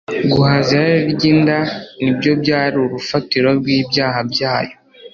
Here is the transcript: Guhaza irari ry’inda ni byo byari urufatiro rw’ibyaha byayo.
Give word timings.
Guhaza 0.31 0.69
irari 0.83 0.99
ry’inda 1.17 1.57
ni 2.01 2.11
byo 2.17 2.31
byari 2.41 2.75
urufatiro 2.85 3.47
rw’ibyaha 3.57 4.19
byayo. 4.31 4.75